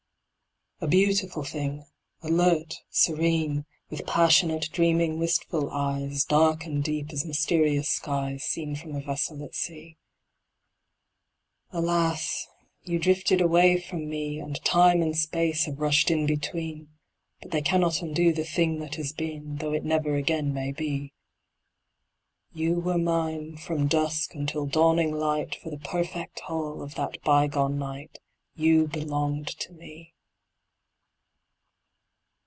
A 0.83 0.87
beautiful 0.87 1.43
thing, 1.43 1.85
alert, 2.23 2.79
serene, 2.89 3.65
With 3.91 4.07
passionate, 4.07 4.67
dreaming, 4.71 5.19
wistful 5.19 5.69
eyes, 5.69 6.25
Dark 6.25 6.65
and 6.65 6.83
deep 6.83 7.11
as 7.13 7.23
mysterious 7.23 7.87
skies, 7.87 8.43
Seen 8.43 8.75
from 8.75 8.95
a 8.95 8.99
vessel 8.99 9.43
at 9.43 9.53
sea. 9.53 9.97
Alas, 11.71 12.47
you 12.83 12.97
drifted 12.97 13.41
away 13.41 13.79
from 13.79 14.09
me, 14.09 14.39
And 14.39 14.55
Time 14.65 15.03
and 15.03 15.15
Space 15.15 15.65
have 15.65 15.79
rushed 15.79 16.09
in 16.09 16.25
between, 16.25 16.89
But 17.43 17.51
they 17.51 17.61
cannot 17.61 18.01
undo 18.01 18.33
the 18.33 18.43
Thing 18.43 18.79
that 18.79 18.95
has 18.95 19.13
been, 19.13 19.57
Though 19.57 19.73
it 19.73 19.85
never 19.85 20.15
again 20.15 20.51
may 20.51 20.71
be. 20.71 21.13
You 22.53 22.79
were 22.79 22.97
mine, 22.97 23.55
from 23.55 23.85
dusk 23.85 24.33
until 24.33 24.65
dawning 24.65 25.11
light, 25.13 25.53
For 25.61 25.69
the 25.69 25.77
perfect 25.77 26.39
whole 26.39 26.81
of 26.81 26.95
that 26.95 27.21
bygone 27.21 27.77
night 27.77 28.17
You 28.55 28.87
belonged 28.87 29.49
to 29.59 29.73
me! 29.73 30.15